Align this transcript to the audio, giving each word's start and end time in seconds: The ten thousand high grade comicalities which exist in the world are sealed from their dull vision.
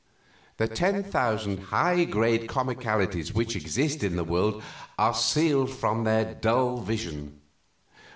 The 0.57 0.67
ten 0.67 1.03
thousand 1.03 1.59
high 1.65 2.05
grade 2.05 2.49
comicalities 2.49 3.35
which 3.35 3.55
exist 3.55 4.01
in 4.01 4.15
the 4.15 4.23
world 4.23 4.63
are 4.97 5.13
sealed 5.13 5.69
from 5.69 6.05
their 6.05 6.33
dull 6.33 6.77
vision. 6.77 7.39